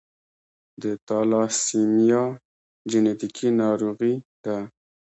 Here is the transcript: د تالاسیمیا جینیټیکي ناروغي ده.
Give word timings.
د 0.81 0.83
تالاسیمیا 1.07 2.23
جینیټیکي 2.89 3.47
ناروغي 3.61 4.15
ده. 4.43 4.57